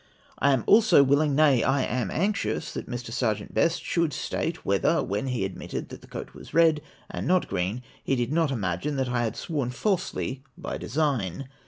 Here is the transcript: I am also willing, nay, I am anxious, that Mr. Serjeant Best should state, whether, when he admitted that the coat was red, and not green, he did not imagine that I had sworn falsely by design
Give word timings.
I 0.39 0.51
am 0.51 0.63
also 0.65 1.03
willing, 1.03 1.35
nay, 1.35 1.63
I 1.63 1.83
am 1.83 2.09
anxious, 2.09 2.71
that 2.73 2.89
Mr. 2.89 3.11
Serjeant 3.13 3.53
Best 3.53 3.83
should 3.83 4.13
state, 4.13 4.65
whether, 4.65 5.03
when 5.03 5.27
he 5.27 5.45
admitted 5.45 5.89
that 5.89 6.01
the 6.01 6.07
coat 6.07 6.33
was 6.33 6.55
red, 6.55 6.81
and 7.11 7.27
not 7.27 7.47
green, 7.47 7.83
he 8.03 8.15
did 8.15 8.33
not 8.33 8.49
imagine 8.49 8.95
that 8.95 9.09
I 9.09 9.21
had 9.21 9.35
sworn 9.35 9.69
falsely 9.69 10.41
by 10.57 10.79
design 10.79 11.49